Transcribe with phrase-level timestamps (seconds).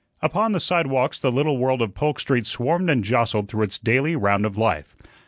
[0.23, 4.15] Upon the sidewalks the little world of Polk Street swarmed and jostled through its daily
[4.15, 4.95] round of life.